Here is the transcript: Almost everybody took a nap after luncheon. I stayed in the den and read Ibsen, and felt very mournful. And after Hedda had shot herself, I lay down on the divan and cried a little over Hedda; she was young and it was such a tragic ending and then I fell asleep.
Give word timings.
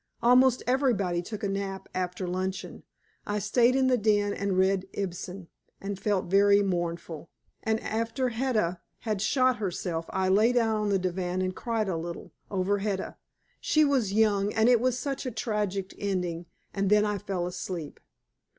Almost 0.23 0.63
everybody 0.65 1.21
took 1.21 1.43
a 1.43 1.47
nap 1.47 1.87
after 1.93 2.25
luncheon. 2.25 2.81
I 3.27 3.37
stayed 3.37 3.75
in 3.75 3.85
the 3.85 3.99
den 3.99 4.33
and 4.33 4.57
read 4.57 4.87
Ibsen, 4.93 5.47
and 5.79 5.99
felt 5.99 6.25
very 6.25 6.63
mournful. 6.63 7.29
And 7.61 7.79
after 7.81 8.29
Hedda 8.29 8.81
had 9.01 9.21
shot 9.21 9.57
herself, 9.57 10.07
I 10.09 10.27
lay 10.27 10.53
down 10.53 10.77
on 10.81 10.89
the 10.89 10.97
divan 10.97 11.43
and 11.43 11.55
cried 11.55 11.87
a 11.87 11.97
little 11.97 12.31
over 12.49 12.79
Hedda; 12.79 13.15
she 13.59 13.85
was 13.85 14.11
young 14.11 14.51
and 14.55 14.67
it 14.69 14.81
was 14.81 14.97
such 14.97 15.27
a 15.27 15.31
tragic 15.31 15.93
ending 15.99 16.47
and 16.73 16.89
then 16.89 17.05
I 17.05 17.19
fell 17.19 17.45
asleep. 17.45 17.99